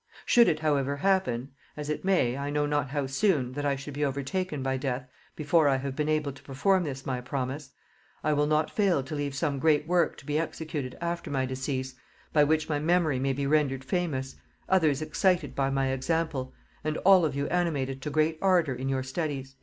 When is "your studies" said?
18.89-19.55